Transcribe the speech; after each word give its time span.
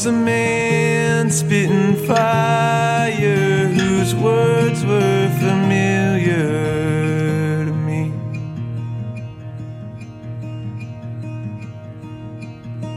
was 0.00 0.06
a 0.06 0.12
man 0.12 1.30
spitting 1.30 1.94
fire 2.06 3.66
whose 3.68 4.14
words 4.14 4.82
were 4.82 5.28
familiar 5.38 6.46
to 7.66 7.72
me. 7.72 8.10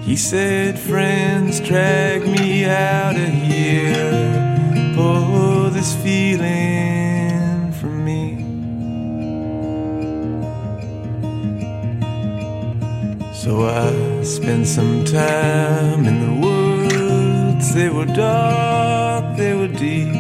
He 0.02 0.16
said, 0.16 0.80
Friends, 0.80 1.60
drag 1.60 2.26
me 2.26 2.64
out 2.64 3.18
of 3.18 3.34
here, 3.50 4.94
pull 4.96 5.72
this 5.72 5.94
feeling 6.04 7.74
from 7.74 8.06
me. 8.06 8.38
So 13.34 13.66
I 13.68 14.24
spent 14.24 14.68
some 14.68 15.04
time 15.04 15.93
deep. 19.84 20.14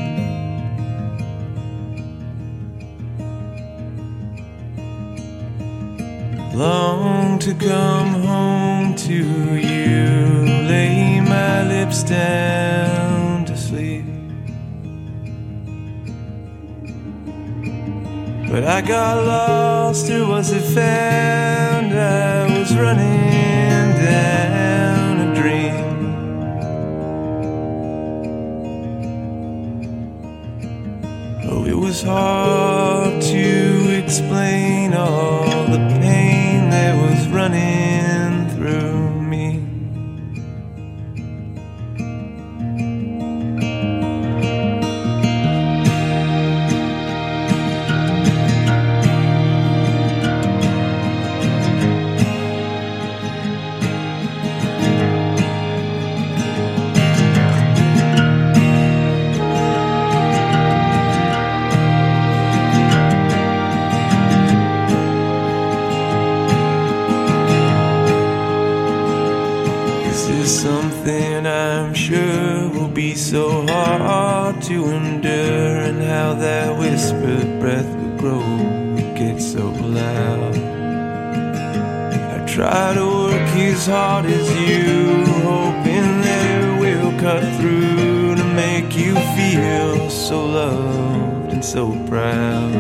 Long 6.54 7.40
to 7.40 7.54
come 7.56 8.12
home 8.30 8.96
to 9.08 9.20
you, 9.72 10.46
lay 10.72 11.22
my 11.22 11.64
lips 11.74 12.04
down 12.04 13.46
to 13.46 13.56
sleep. 13.58 14.06
But 18.50 18.64
I 18.66 18.82
got 18.82 19.16
lost, 19.26 20.12
or 20.12 20.28
was 20.28 20.52
it 20.52 20.66
found? 20.76 21.63
Was 31.72 32.02
hard 32.02 33.22
to 33.22 33.98
explain 33.98 34.53
try 82.64 82.94
to 82.94 83.06
work 83.06 83.50
as 83.58 83.88
hard 83.88 84.26
as 84.26 84.48
you, 84.56 85.26
hoping 85.44 86.22
that 86.22 86.46
it 86.64 86.80
will 86.80 87.12
cut 87.20 87.44
through 87.60 88.36
to 88.36 88.44
make 88.56 88.96
you 88.96 89.14
feel 89.36 90.10
so 90.10 90.46
loved 90.46 91.52
and 91.52 91.66
so 91.66 91.92
proud. 92.08 92.72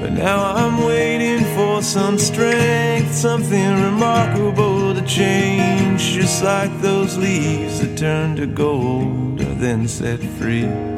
But 0.00 0.12
now 0.14 0.54
I'm 0.54 0.86
waiting 0.86 1.44
for 1.54 1.82
some 1.82 2.16
strength, 2.18 3.14
something 3.14 3.82
remarkable 3.82 4.94
to 4.94 5.02
change, 5.02 6.00
just 6.00 6.42
like 6.42 6.72
those 6.80 7.18
leaves 7.18 7.80
that 7.80 7.98
turn 7.98 8.36
to 8.36 8.46
gold 8.46 9.42
are 9.42 9.54
then 9.66 9.86
set 9.86 10.20
free. 10.38 10.64
Oh, 10.64 10.94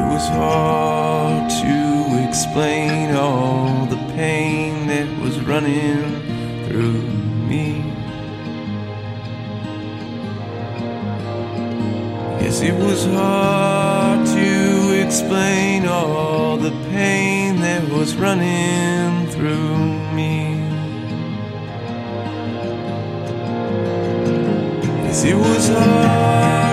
it 0.00 0.06
was 0.14 0.26
hard 0.30 1.48
to 1.62 2.28
explain 2.28 3.14
all 3.14 3.86
the 3.86 4.02
pain 4.16 4.43
running 5.46 6.66
through 6.66 7.02
me. 7.48 7.84
Yes, 12.40 12.62
it 12.62 12.74
was 12.74 13.04
hard 13.04 14.26
to 14.26 15.04
explain 15.04 15.86
all 15.86 16.56
the 16.56 16.70
pain 16.90 17.60
that 17.60 17.86
was 17.90 18.16
running 18.16 19.26
through 19.28 19.76
me. 20.14 20.60
Yes, 25.04 25.24
it 25.24 25.34
was 25.36 25.68
hard 25.68 26.63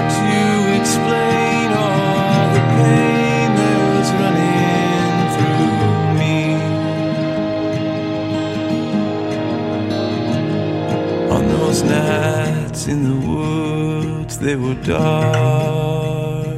they 14.51 14.57
were 14.57 14.73
dark 14.83 16.57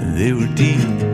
and 0.00 0.16
they 0.16 0.32
were 0.32 0.46
deep. 0.54 1.11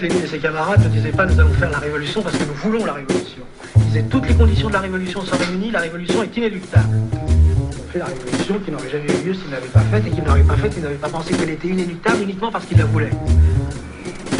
Lénine 0.00 0.22
et 0.24 0.26
ses 0.26 0.38
camarades 0.38 0.82
ne 0.82 0.88
disaient 0.88 1.12
pas 1.12 1.26
nous 1.26 1.38
allons 1.38 1.52
faire 1.52 1.70
la 1.70 1.78
révolution 1.78 2.22
parce 2.22 2.36
que 2.36 2.44
nous 2.44 2.54
voulons 2.54 2.84
la 2.84 2.94
révolution. 2.94 3.42
Ils 3.76 3.82
disaient 3.82 4.02
toutes 4.04 4.26
les 4.26 4.34
conditions 4.34 4.68
de 4.68 4.72
la 4.72 4.80
révolution 4.80 5.20
sont 5.22 5.36
réunies, 5.36 5.70
la 5.70 5.80
révolution 5.80 6.22
est 6.22 6.36
inéluctable. 6.36 6.96
Ils 7.12 7.80
ont 7.80 7.92
fait 7.92 7.98
la 7.98 8.06
révolution 8.06 8.58
qui 8.60 8.70
n'aurait 8.70 8.88
jamais 8.90 9.04
eu 9.04 9.26
lieu 9.26 9.34
s'ils 9.34 9.50
n'avaient 9.50 9.66
pas 9.66 9.80
faite 9.80 10.06
et 10.06 10.10
qu'ils 10.10 10.24
n'auraient 10.24 10.42
pas 10.42 10.56
faite, 10.56 10.72
ils 10.76 10.82
n'avaient 10.82 10.94
pas 10.94 11.08
pensé 11.08 11.34
qu'elle 11.34 11.50
était 11.50 11.68
inéluctable 11.68 12.22
uniquement 12.22 12.50
parce 12.50 12.64
qu'ils 12.64 12.78
la 12.78 12.84
voulaient. 12.86 13.10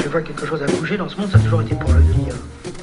Je 0.03 0.09
vois 0.09 0.21
que 0.21 0.29
quelque 0.29 0.47
chose 0.47 0.63
a 0.63 0.67
bougé 0.67 0.97
dans 0.97 1.09
ce 1.09 1.17
monde, 1.17 1.31
ça 1.31 1.39
a 1.39 1.41
toujours 1.41 1.63
été 1.63 1.75
pour 1.75 1.93
le 1.93 2.01
dire. 2.01 2.35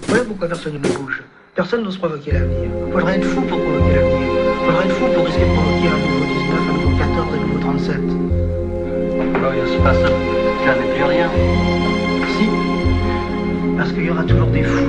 Voilà 0.08 0.24
pourquoi 0.24 0.48
personne 0.48 0.74
ne 0.74 0.80
bouge. 0.80 1.24
Personne 1.56 1.84
n'ose 1.84 1.98
provoquer 1.98 2.32
l'avenir. 2.32 2.70
Faudrait 2.92 3.18
être 3.18 3.26
fou 3.26 3.42
pour 3.42 3.60
provoquer 3.60 3.96
l'avenir. 3.96 4.28
Faudrait 4.66 4.86
être 4.86 4.96
fou 4.96 5.06
pour 5.14 5.26
risquer 5.26 5.42
de 5.42 5.54
provoquer 5.54 5.88
un 5.88 5.98
nouveau 5.98 6.26
19, 6.26 6.60
un 6.70 6.74
nouveau 6.74 6.98
14, 6.98 7.34
un 7.34 7.48
nouveau 7.48 7.60
37. 7.60 7.98
Oh, 9.42 10.19
toujours 14.24 14.48
des 14.48 14.64
fous 14.64 14.89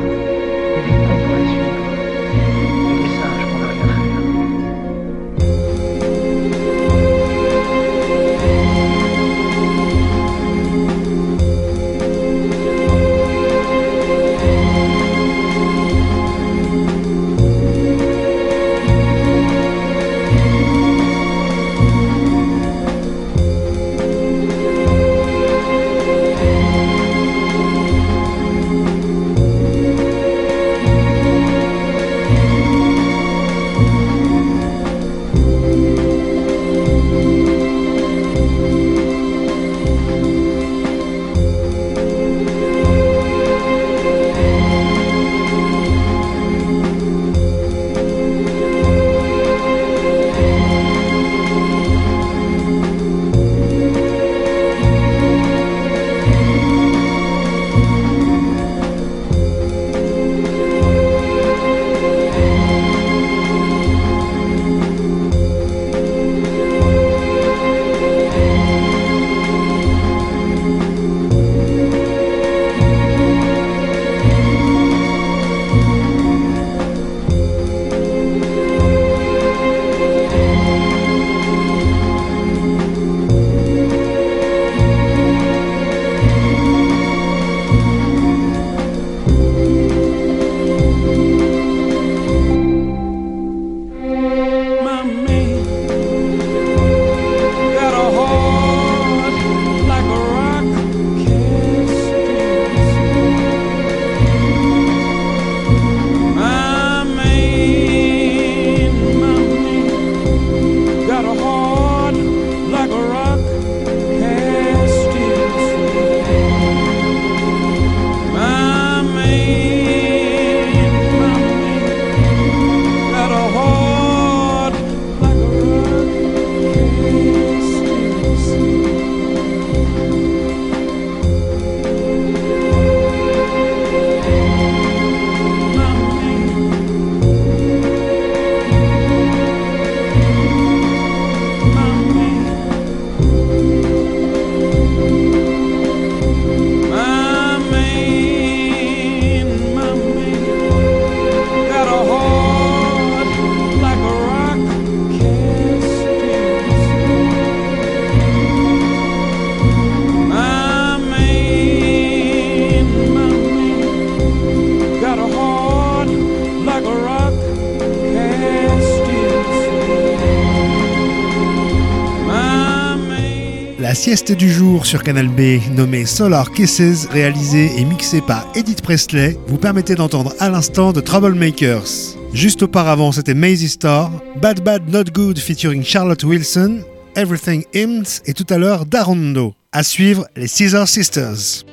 sieste 174.01 174.33
du 174.33 174.51
jour 174.51 174.87
sur 174.87 175.03
Canal 175.03 175.29
B, 175.29 175.61
nommée 175.77 176.07
Solar 176.07 176.51
Kisses, 176.53 177.07
réalisée 177.13 177.71
et 177.77 177.85
mixée 177.85 178.23
par 178.23 178.51
Edith 178.55 178.81
Presley, 178.81 179.37
vous 179.47 179.59
permettait 179.59 179.95
d'entendre 179.95 180.33
à 180.39 180.49
l'instant 180.49 180.95
de 180.95 181.03
Troublemakers. 181.03 182.17
Juste 182.33 182.63
auparavant, 182.63 183.13
c'était 183.13 183.35
Maisie 183.35 183.69
Star, 183.69 184.11
Bad 184.41 184.65
Bad 184.65 184.89
Not 184.89 185.13
Good 185.13 185.39
featuring 185.39 185.85
Charlotte 185.85 186.25
Wilson, 186.25 186.81
Everything 187.15 187.63
Hymns 187.75 188.23
et 188.25 188.33
tout 188.33 188.47
à 188.49 188.57
l'heure 188.57 188.87
Darondo. 188.87 189.53
À 189.71 189.83
suivre, 189.83 190.27
les 190.35 190.49
Caesar 190.49 190.89
Sisters. 190.89 191.67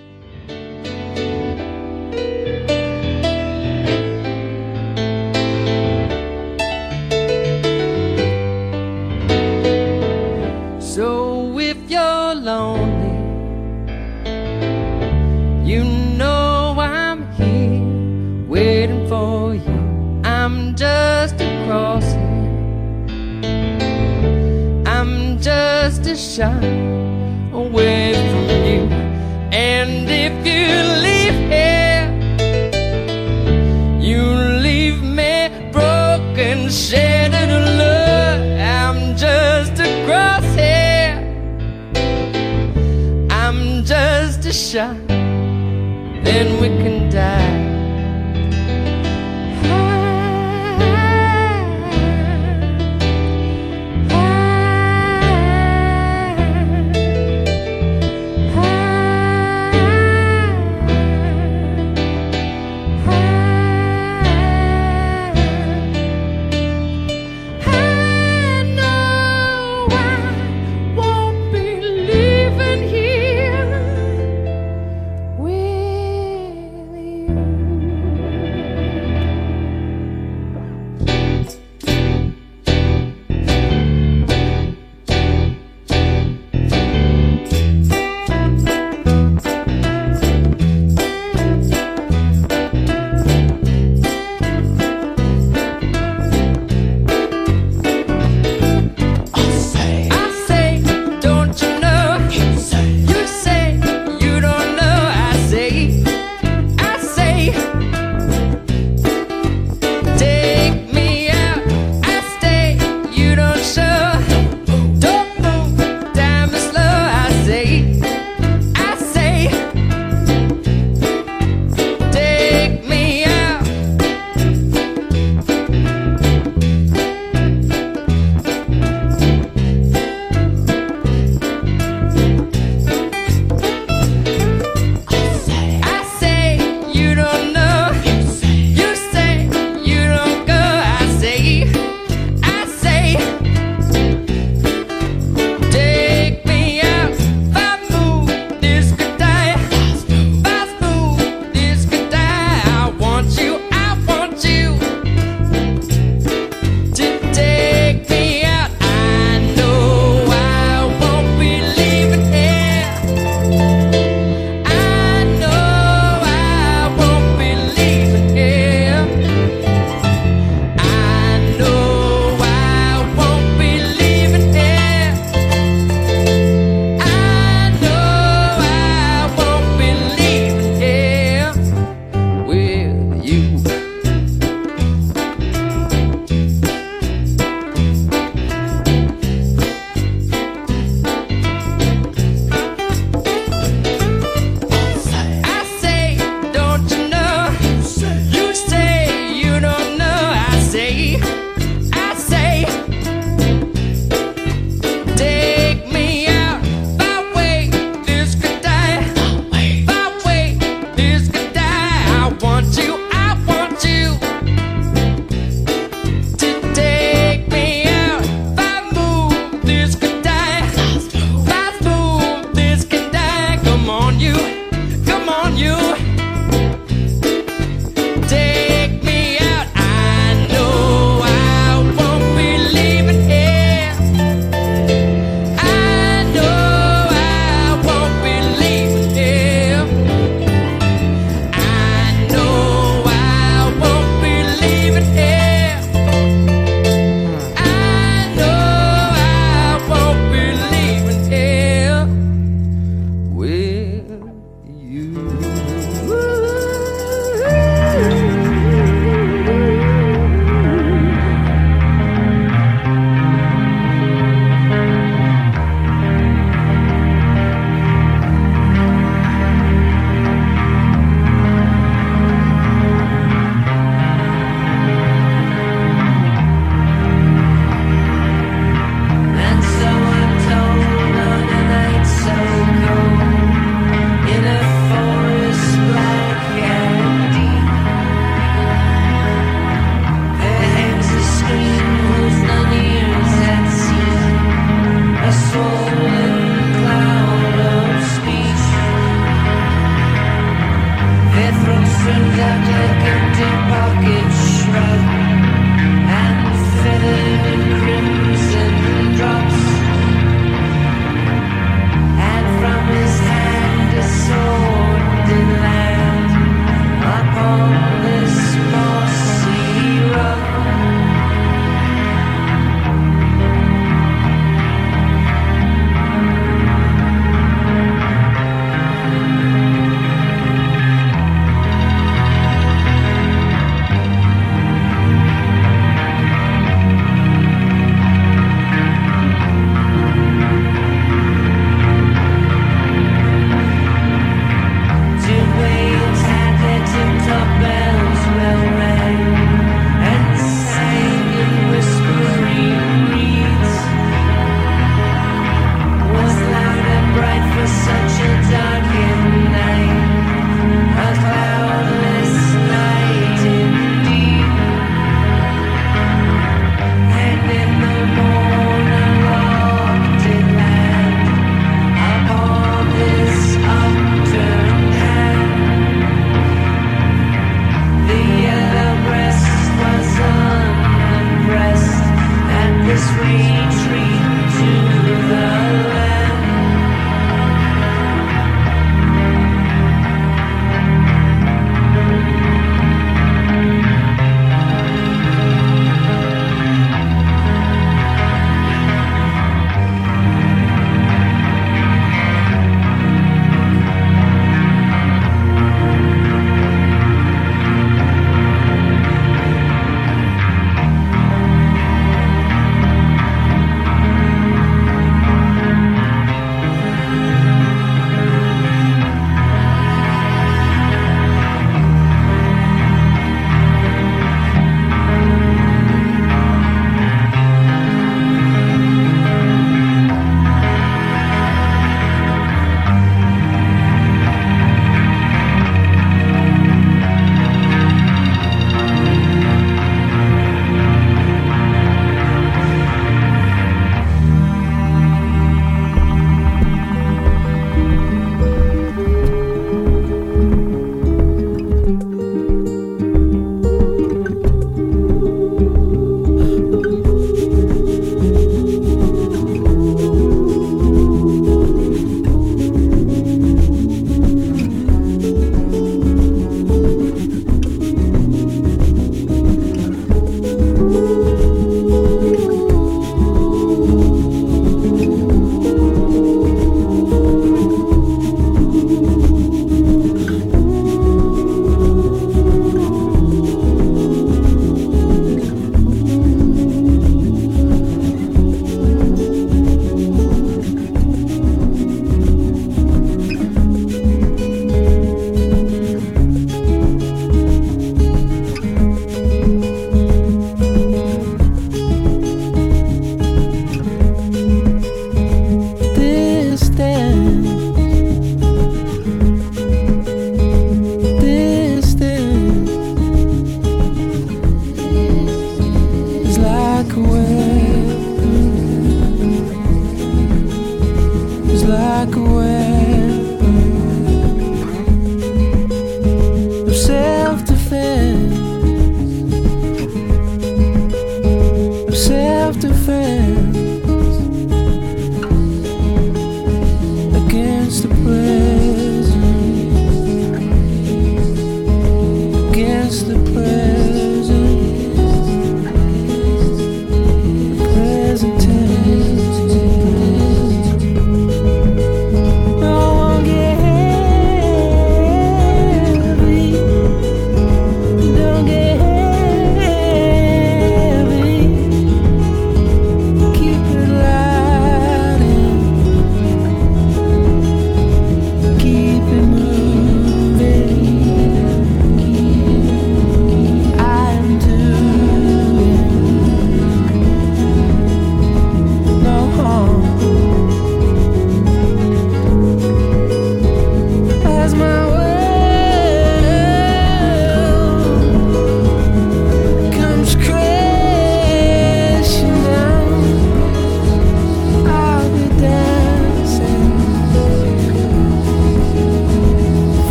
And 29.88 30.27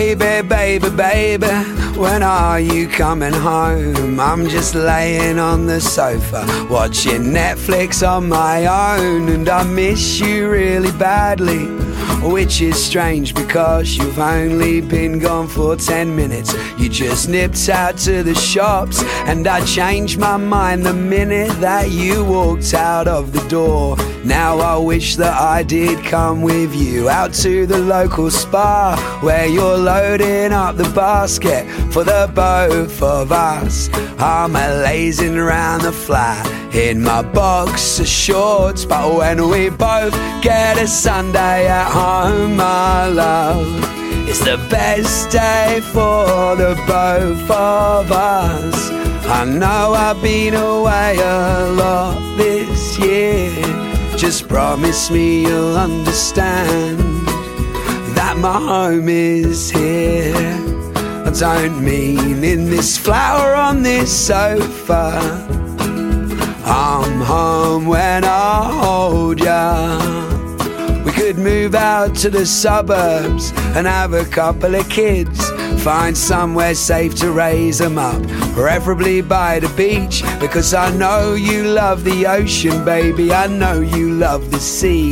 Baby, 0.00 0.48
baby, 0.48 0.88
baby, 0.88 1.46
when 1.94 2.22
are 2.22 2.58
you 2.58 2.88
coming 2.88 3.34
home? 3.34 4.18
I'm 4.18 4.48
just 4.48 4.74
laying 4.74 5.38
on 5.38 5.66
the 5.66 5.78
sofa, 5.78 6.46
watching 6.70 7.24
Netflix 7.24 8.02
on 8.02 8.30
my 8.30 8.64
own, 8.64 9.28
and 9.28 9.46
I 9.46 9.62
miss 9.62 10.18
you 10.18 10.50
really 10.50 10.90
badly. 10.92 11.66
Which 12.22 12.62
is 12.62 12.82
strange 12.82 13.34
because 13.34 13.94
you've 13.98 14.18
only 14.18 14.80
been 14.80 15.18
gone 15.18 15.48
for 15.48 15.76
10 15.76 16.16
minutes. 16.16 16.54
You 16.78 16.88
just 16.88 17.28
nipped 17.28 17.68
out 17.68 17.98
to 17.98 18.22
the 18.22 18.34
shops, 18.34 19.02
and 19.26 19.46
I 19.46 19.62
changed 19.66 20.18
my 20.18 20.38
mind 20.38 20.86
the 20.86 20.94
minute 20.94 21.52
that 21.60 21.90
you 21.90 22.24
walked 22.24 22.72
out 22.72 23.06
of 23.06 23.32
the 23.32 23.46
door. 23.48 23.96
Now 24.24 24.58
I 24.58 24.76
wish 24.76 25.16
that 25.16 25.32
I 25.32 25.62
did 25.62 26.04
come 26.04 26.42
with 26.42 26.74
you 26.74 27.08
out 27.08 27.32
to 27.34 27.64
the 27.64 27.78
local 27.78 28.30
spa 28.30 29.20
where 29.22 29.46
you're 29.46 29.78
loading 29.78 30.52
up 30.52 30.76
the 30.76 30.88
basket 30.90 31.66
for 31.90 32.04
the 32.04 32.30
both 32.34 33.02
of 33.02 33.32
us. 33.32 33.88
I'm 34.18 34.54
a 34.56 34.68
lazing 34.82 35.36
around 35.38 35.82
the 35.82 35.92
flat 35.92 36.46
in 36.74 37.02
my 37.02 37.22
boxer 37.22 38.04
shorts, 38.04 38.84
but 38.84 39.14
when 39.16 39.48
we 39.48 39.70
both 39.70 40.12
get 40.42 40.76
a 40.76 40.86
Sunday 40.86 41.66
at 41.66 41.90
home, 41.90 42.56
my 42.56 43.06
love. 43.06 43.66
It's 44.28 44.40
the 44.40 44.58
best 44.70 45.30
day 45.30 45.80
for 45.92 46.56
the 46.56 46.74
both 46.86 47.50
of 47.50 48.12
us. 48.12 48.90
I 49.26 49.44
know 49.44 49.94
I've 49.94 50.20
been 50.22 50.54
away 50.54 51.16
a 51.18 51.72
lot 51.72 52.36
this 52.36 52.98
year. 52.98 53.89
Just 54.20 54.48
promise 54.48 55.10
me 55.10 55.46
you'll 55.46 55.78
understand 55.78 56.98
that 58.14 58.36
my 58.36 58.52
home 58.52 59.08
is 59.08 59.70
here. 59.70 60.34
I 61.24 61.30
don't 61.30 61.82
mean 61.82 62.44
in 62.44 62.66
this 62.66 62.98
flower 62.98 63.54
on 63.54 63.82
this 63.82 64.12
sofa. 64.26 65.22
I'm 66.66 67.22
home 67.22 67.86
when 67.86 68.24
I 68.24 68.80
hold 68.84 69.40
ya. 69.40 70.39
We 71.04 71.12
could 71.12 71.38
move 71.38 71.74
out 71.74 72.14
to 72.16 72.30
the 72.30 72.44
suburbs 72.44 73.52
and 73.74 73.86
have 73.86 74.12
a 74.12 74.24
couple 74.24 74.74
of 74.74 74.88
kids. 74.88 75.50
Find 75.82 76.16
somewhere 76.16 76.74
safe 76.74 77.14
to 77.16 77.32
raise 77.32 77.78
them 77.78 77.96
up, 77.98 78.22
preferably 78.52 79.22
by 79.22 79.60
the 79.60 79.68
beach. 79.70 80.22
Because 80.38 80.74
I 80.74 80.94
know 80.94 81.34
you 81.34 81.64
love 81.64 82.04
the 82.04 82.26
ocean, 82.26 82.84
baby. 82.84 83.32
I 83.32 83.46
know 83.46 83.80
you 83.80 84.10
love 84.10 84.50
the 84.50 84.60
sea. 84.60 85.10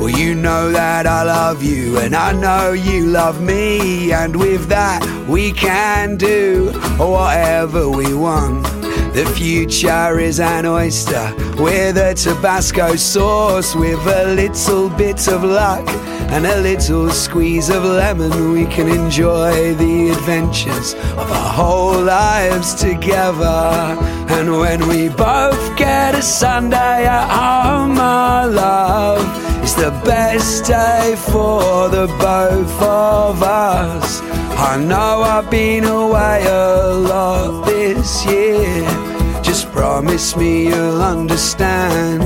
Well, 0.00 0.08
you 0.08 0.34
know 0.34 0.72
that 0.72 1.06
I 1.06 1.24
love 1.24 1.62
you, 1.62 1.98
and 1.98 2.16
I 2.16 2.32
know 2.32 2.72
you 2.72 3.04
love 3.04 3.42
me. 3.42 4.12
And 4.12 4.34
with 4.34 4.68
that, 4.68 5.04
we 5.28 5.52
can 5.52 6.16
do 6.16 6.72
whatever 6.96 7.90
we 7.90 8.14
want. 8.14 8.79
The 9.20 9.26
future 9.34 10.18
is 10.18 10.40
an 10.40 10.64
oyster 10.64 11.34
with 11.58 11.98
a 11.98 12.14
Tabasco 12.14 12.96
sauce, 12.96 13.74
with 13.74 14.00
a 14.06 14.32
little 14.34 14.88
bit 14.88 15.28
of 15.28 15.44
luck 15.44 15.86
and 16.32 16.46
a 16.46 16.58
little 16.62 17.10
squeeze 17.10 17.68
of 17.68 17.84
lemon. 17.84 18.52
We 18.52 18.64
can 18.64 18.88
enjoy 18.88 19.74
the 19.74 20.08
adventures 20.12 20.94
of 20.94 21.30
our 21.30 21.52
whole 21.52 22.02
lives 22.02 22.74
together. 22.74 23.98
And 24.30 24.52
when 24.52 24.88
we 24.88 25.10
both 25.10 25.76
get 25.76 26.14
a 26.14 26.22
Sunday 26.22 27.04
at 27.06 27.28
home, 27.28 27.96
my 27.96 28.46
love, 28.46 29.20
it's 29.62 29.74
the 29.74 29.90
best 30.02 30.64
day 30.64 31.14
for 31.30 31.90
the 31.90 32.06
both 32.18 32.82
of 32.82 33.42
us. 33.42 34.22
I 34.22 34.82
know 34.82 35.20
I've 35.22 35.50
been 35.50 35.84
away 35.84 36.42
a 36.46 36.94
lot 36.94 37.66
this 37.66 38.24
year. 38.24 39.09
Just 39.50 39.72
promise 39.72 40.36
me 40.36 40.68
you'll 40.68 41.02
understand 41.02 42.22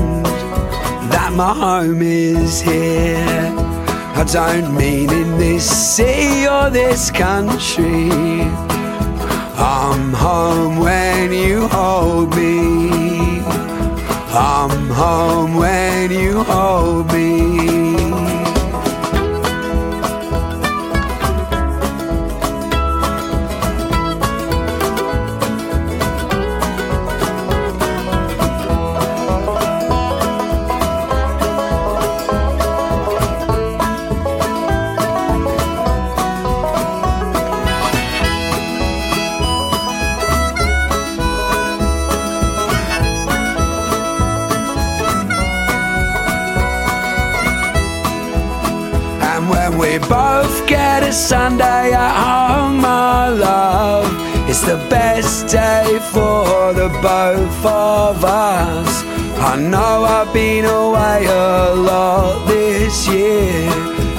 that 1.11 1.33
my 1.33 1.55
home 1.55 2.03
is 2.03 2.61
here. 2.61 3.51
I 4.15 4.23
don't 4.31 4.75
mean 4.75 5.09
in 5.09 5.35
this 5.39 5.65
city 5.65 6.47
or 6.47 6.69
this 6.69 7.09
country. 7.09 8.11
I'm 9.57 10.13
home 10.13 10.77
when 10.77 11.33
you 11.33 11.67
hold 11.67 12.35
me. 12.35 13.39
I'm 14.29 14.89
home 14.89 15.55
when 15.55 16.11
you 16.11 16.43
hold 16.43 17.11
me. 17.11 17.74
We 49.95 50.09
both 50.09 50.67
get 50.67 51.03
a 51.03 51.13
Sunday 51.13 51.93
at 51.93 52.15
home, 52.25 52.81
my 52.81 53.29
love, 53.29 54.05
it's 54.49 54.59
the 54.59 54.75
best 54.89 55.47
day 55.47 55.99
for 56.11 56.73
the 56.73 56.89
both 57.01 57.65
of 57.65 58.23
us. 58.25 59.03
I 59.37 59.55
know 59.57 60.03
I've 60.03 60.33
been 60.33 60.65
away 60.65 61.27
a 61.27 61.73
lot 61.73 62.45
this 62.45 63.07
year. 63.07 63.69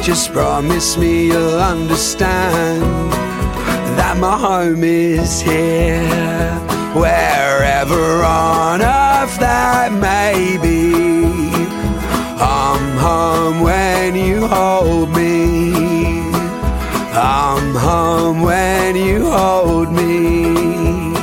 Just 0.02 0.32
promise 0.32 0.96
me 0.96 1.26
you'll 1.26 1.60
understand 1.60 3.12
that 3.98 4.16
my 4.18 4.38
home 4.38 4.82
is 4.82 5.42
here. 5.42 6.54
Wherever 6.94 8.24
on 8.24 8.80
earth 8.80 9.38
that 9.40 9.92
may 9.92 10.56
be. 10.62 10.94
I'm 12.38 12.96
home 12.96 13.60
when 13.60 14.14
you 14.14 14.46
hold 14.46 15.10
me. 15.14 15.55
I'm 17.28 17.74
home 17.74 18.44
when 18.44 18.94
you 18.94 19.26
hold 19.32 19.90
me. 19.90 21.16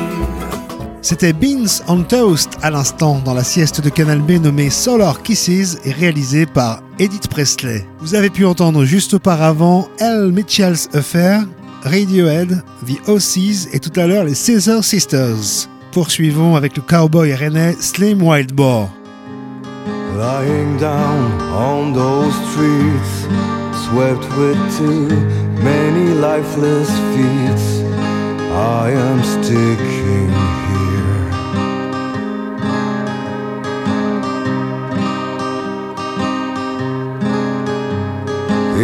C'était 1.01 1.31
Beans 1.31 1.81
on 1.87 2.03
Toast 2.03 2.57
à 2.61 2.69
l'instant 2.69 3.21
dans 3.23 3.33
la 3.33 3.45
sieste 3.45 3.79
de 3.79 3.89
Canal 3.89 4.19
B 4.19 4.31
nommée 4.31 4.69
Solar 4.69 5.21
Kisses 5.21 5.77
et 5.85 5.93
réalisée 5.93 6.45
par 6.45 6.81
Edith 6.99 7.29
Presley. 7.29 7.87
Vous 7.99 8.15
avez 8.15 8.29
pu 8.29 8.45
entendre 8.45 8.83
juste 8.83 9.13
auparavant 9.13 9.87
L. 9.99 10.33
Mitchell's 10.33 10.89
Affair, 10.93 11.45
Radiohead, 11.83 12.61
The 12.85 13.07
Ossies 13.07 13.69
et 13.71 13.79
tout 13.79 13.97
à 13.97 14.05
l'heure 14.05 14.25
les 14.25 14.35
Scissor 14.35 14.83
Sisters. 14.83 15.69
Poursuivons 15.93 16.57
avec 16.57 16.75
le 16.75 16.81
cowboy 16.81 17.33
rennais 17.33 17.77
Slim 17.79 18.21
Wild 18.21 18.51
Boar. 18.51 18.89
Lying 20.17 20.77
down 20.77 21.31
on 21.53 21.93
those 21.93 22.33
streets, 22.51 23.25
swept 23.85 24.25
with 24.37 24.57
too 24.77 25.07
many 25.93 26.13
lifeless 26.13 26.89
feet, 27.13 27.85
I 28.51 28.89
am 28.91 29.19
sticking 29.23 30.29
here. 30.69 31.19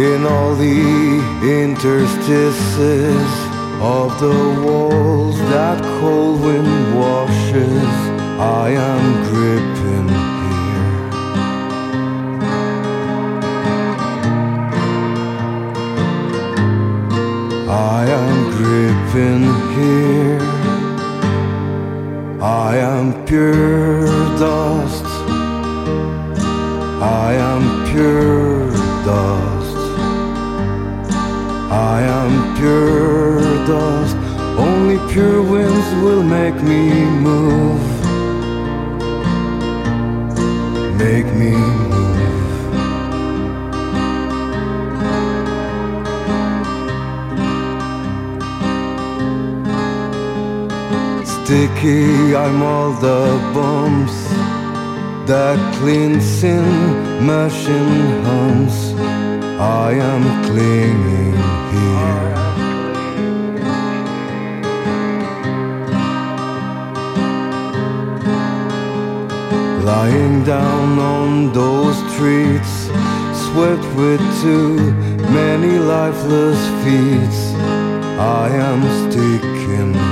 In 0.08 0.20
all 0.26 0.54
the 0.54 1.20
interstices 1.62 3.30
of 3.80 4.08
the 4.20 4.38
walls 4.64 5.38
that 5.54 5.78
cold 6.00 6.40
wind 6.42 6.94
washes, 6.96 7.94
I 8.38 8.70
am 8.70 9.04
gripping 9.28 10.19
I 17.70 18.04
am 18.04 18.50
gripping 18.50 19.44
here. 19.76 20.40
I 22.42 22.76
am 22.78 23.24
pure 23.26 24.06
dust. 24.40 25.04
I 27.00 27.34
am 27.34 27.62
pure 27.92 28.72
dust. 29.04 29.76
I 31.70 32.02
am 32.02 32.56
pure 32.56 33.40
dust. 33.68 34.16
Only 34.58 34.98
pure 35.12 35.40
winds 35.40 35.88
will 36.02 36.24
make 36.24 36.60
me 36.64 37.04
move. 37.28 37.86
Make 40.98 41.32
me 41.36 41.89
sticky, 51.50 52.36
I'm 52.36 52.62
all 52.62 52.92
the 52.92 53.24
bumps 53.52 54.18
that 55.26 55.58
clean 55.78 56.20
sin 56.20 56.64
machine 57.26 58.22
hums. 58.24 58.76
I 59.58 59.94
am 60.10 60.22
clinging 60.46 61.34
here. 61.74 62.34
Lying 69.82 70.44
down 70.44 70.98
on 71.00 71.52
those 71.52 71.96
streets, 72.12 72.74
swept 73.44 73.86
with 73.98 74.22
too 74.40 74.76
many 75.40 75.80
lifeless 75.80 76.60
feet. 76.84 77.36
I 78.20 78.46
am 78.68 78.80
sticking 79.02 80.09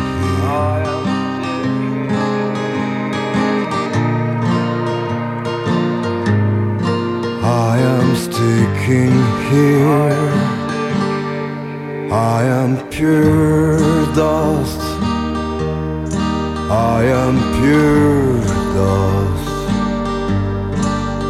here. 8.89 10.19
I 12.11 12.43
am 12.43 12.89
pure 12.89 13.79
dust. 14.15 14.81
I 16.71 17.03
am 17.05 17.35
pure 17.59 18.41
dust. 18.79 19.49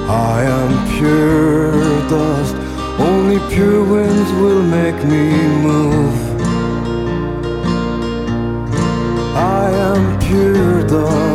I 0.08 0.42
am 0.58 0.70
pure 0.96 2.08
dust. 2.08 2.54
Only 3.00 3.38
pure 3.52 3.84
winds 3.84 4.30
will 4.40 4.62
make 4.62 5.00
me 5.04 5.26
move. 5.66 6.18
I 9.34 9.70
am 9.90 10.18
pure 10.20 10.86
dust. 10.86 11.27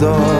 Pure 0.00 0.39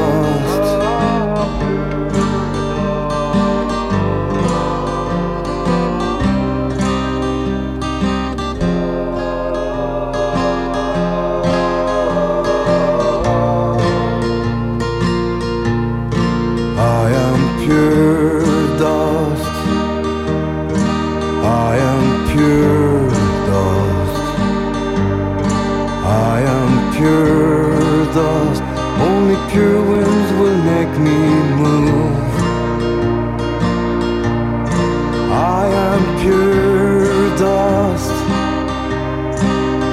am 36.00 36.20
pure 36.20 37.36
dust. 37.36 38.10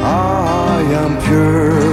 I 0.04 0.82
am 1.04 1.14
pure 1.26 1.87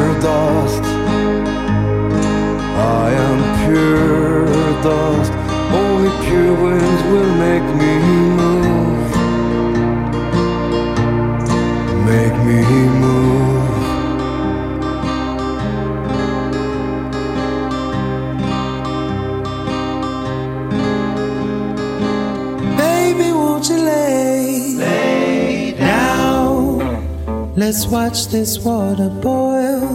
Let's 27.66 27.86
watch 27.86 28.26
this 28.26 28.58
water 28.58 29.08
boil. 29.08 29.88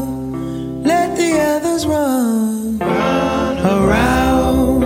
Let 0.81 1.15
the 1.15 1.39
others 1.39 1.85
run, 1.85 2.79
run 2.79 3.57
around. 3.59 4.81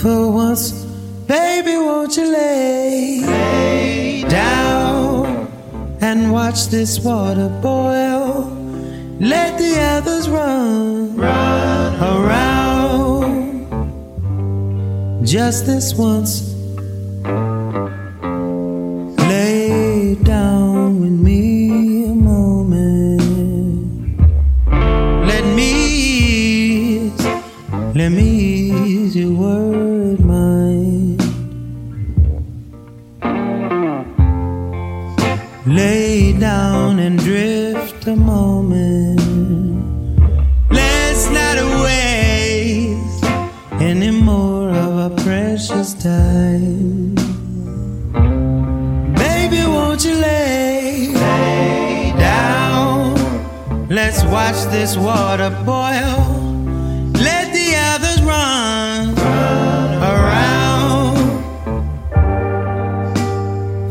For 0.00 0.32
once, 0.32 0.72
baby, 1.28 1.76
won't 1.76 2.16
you 2.16 2.24
lay, 2.24 3.20
lay 3.20 4.24
down 4.28 5.46
and 6.00 6.32
watch 6.32 6.66
this 6.66 6.98
water 6.98 7.48
boil? 7.62 8.50
Let 9.20 9.58
the 9.58 9.78
others 9.94 10.28
run, 10.28 11.14
run 11.16 11.94
around 12.02 13.68
just 15.24 15.66
this 15.66 15.94
once. 15.94 16.49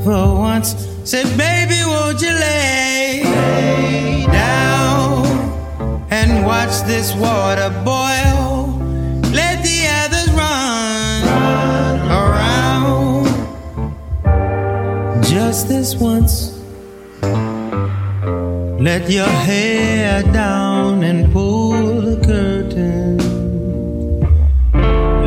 For 0.03 0.33
once, 0.33 0.75
said, 1.03 1.25
baby, 1.37 1.81
won't 1.85 2.21
you 2.21 2.31
lay, 2.31 3.21
down 4.31 5.25
and 6.09 6.45
watch 6.45 6.83
this 6.87 7.13
water 7.15 7.69
boil? 7.83 8.79
Let 9.33 9.61
the 9.61 9.87
others 10.01 10.31
run 10.31 11.23
around. 12.09 13.25
Just 15.23 15.67
this 15.67 15.95
once. 15.95 16.57
Let 18.79 19.09
your 19.09 19.27
hair 19.27 20.23
down 20.31 21.03
and 21.03 21.29
pull 21.33 21.73
the 21.99 22.15
curtain. 22.25 23.17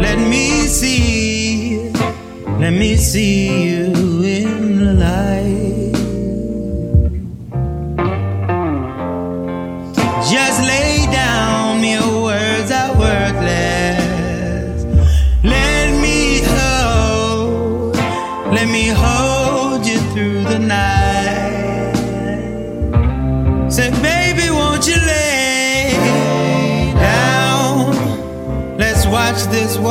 Let 0.00 0.18
me 0.18 0.66
see, 0.66 1.90
let 2.58 2.72
me 2.72 2.96
see 2.96 3.68
you 3.68 4.01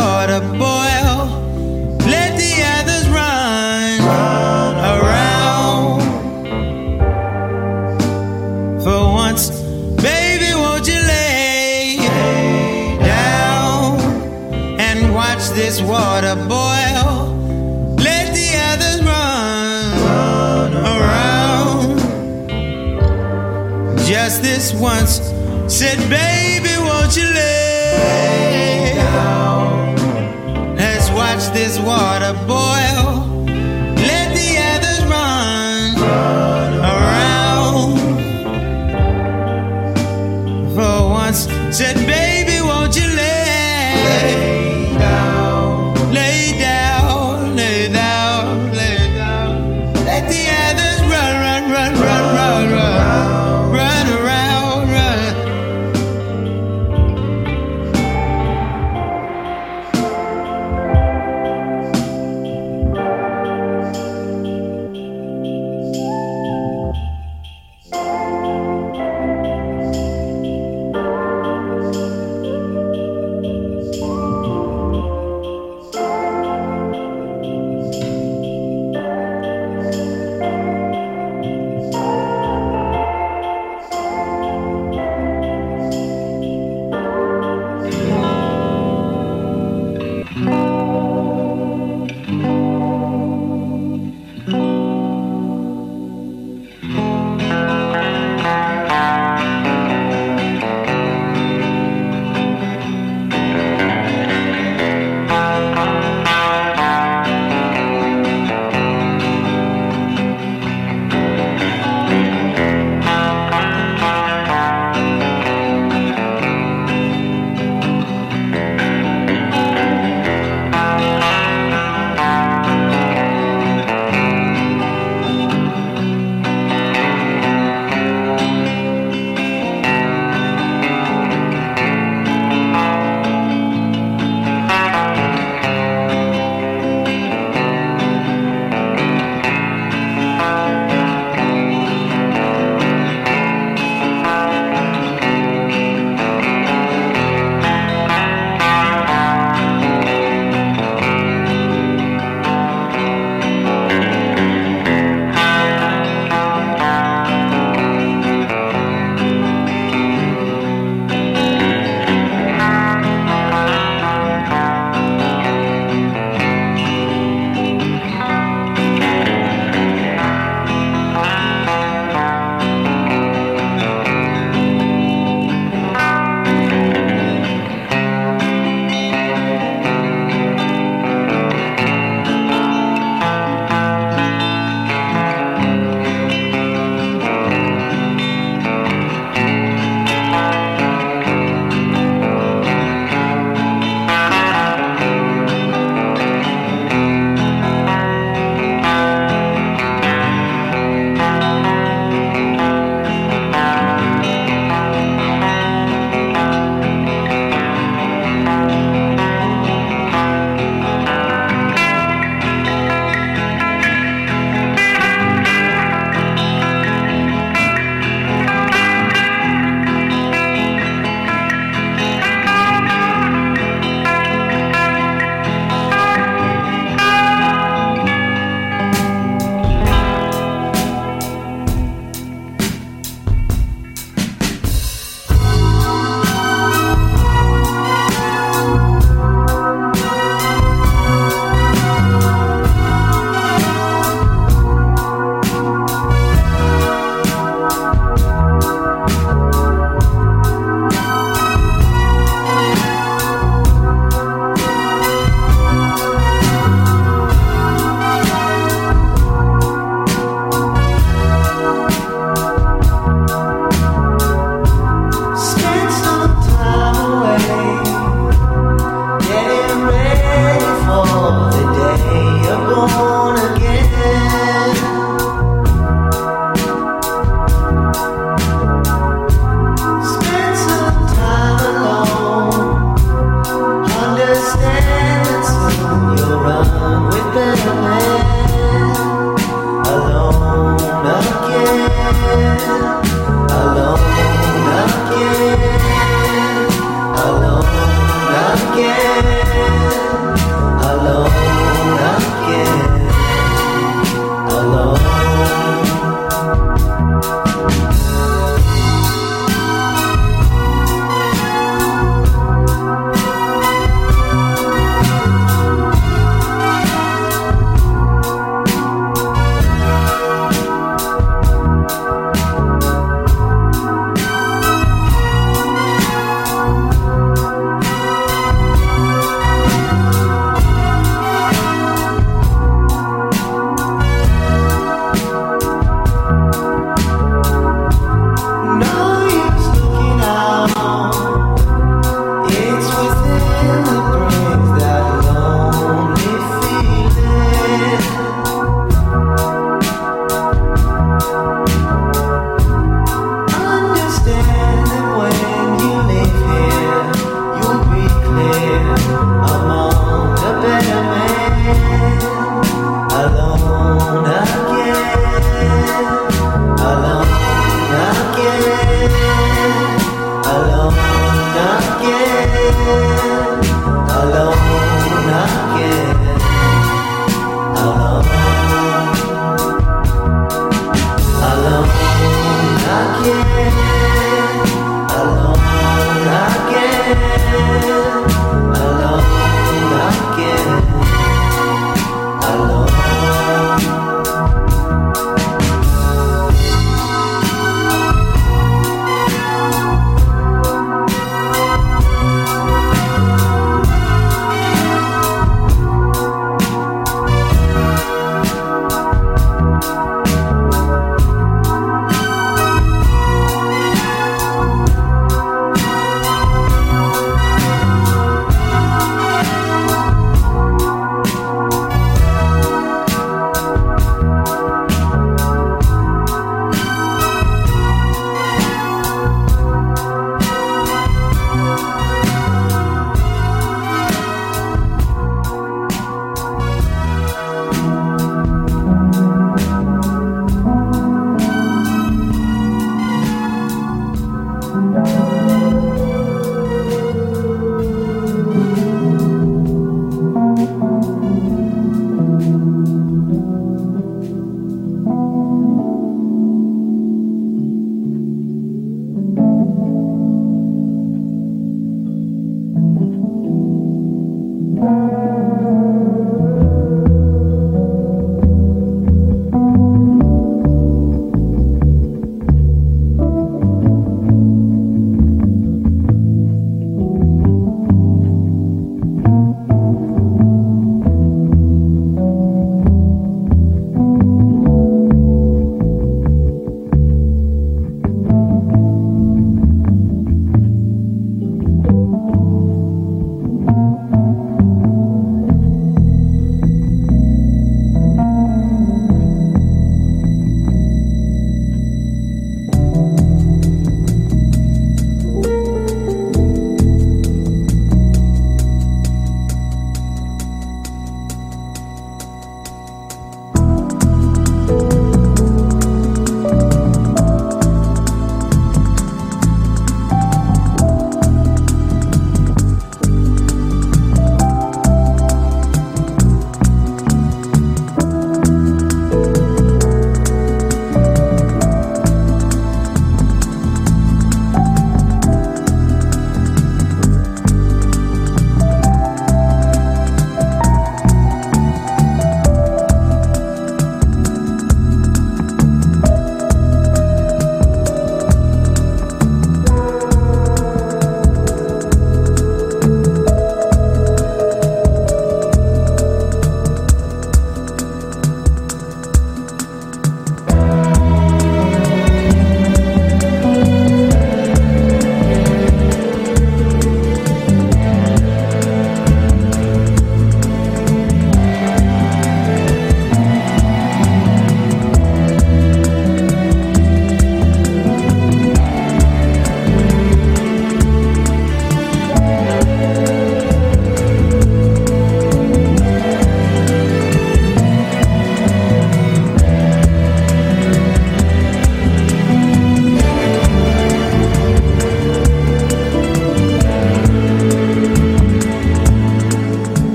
water 0.00 0.40
boil. 0.64 1.18
Oh. 1.22 1.98
Let 2.14 2.30
the 2.42 2.52
others 2.76 3.06
run, 3.18 4.00
around. 4.92 6.00
For 8.82 9.00
once, 9.24 9.50
baby, 10.08 10.50
won't 10.54 10.86
you 10.88 11.00
lay 11.14 11.98
down 13.14 14.00
and 14.86 15.14
watch 15.14 15.44
this 15.60 15.76
water 15.82 16.36
boil? 16.54 17.08
Oh. 17.12 17.96
Let 18.08 18.26
the 18.38 18.48
others 18.70 19.00
run, 19.12 20.70
around. 20.94 21.98
Just 24.10 24.42
this 24.42 24.72
once, 24.72 25.20
said, 25.68 25.98
baby, 26.08 26.74
won't 26.88 27.16
you 27.16 27.28
lay? 27.34 28.49
Watch 31.40 31.54
this 31.54 31.78
water 31.80 32.34
boil. 32.46 33.09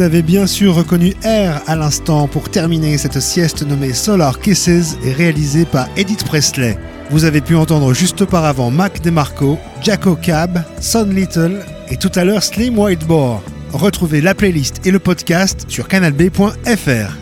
Vous 0.00 0.06
avez 0.06 0.22
bien 0.22 0.46
sûr 0.46 0.76
reconnu 0.76 1.12
Air 1.24 1.60
à 1.66 1.76
l'instant 1.76 2.26
pour 2.26 2.48
terminer 2.48 2.96
cette 2.96 3.20
sieste 3.20 3.66
nommée 3.66 3.92
Solar 3.92 4.40
Kisses 4.40 4.96
et 5.04 5.12
réalisée 5.12 5.66
par 5.66 5.88
Edith 5.94 6.24
Presley. 6.24 6.78
Vous 7.10 7.26
avez 7.26 7.42
pu 7.42 7.54
entendre 7.54 7.92
juste 7.92 8.22
auparavant 8.22 8.70
Mac 8.70 9.02
DeMarco, 9.02 9.58
Jacko 9.82 10.16
Cab, 10.16 10.64
Son 10.80 11.04
Little 11.04 11.60
et 11.90 11.98
tout 11.98 12.10
à 12.14 12.24
l'heure 12.24 12.42
Slim 12.42 12.78
Whiteboard. 12.78 13.42
Retrouvez 13.74 14.22
la 14.22 14.34
playlist 14.34 14.86
et 14.86 14.90
le 14.90 15.00
podcast 15.00 15.66
sur 15.68 15.86
canalb.fr. 15.86 17.19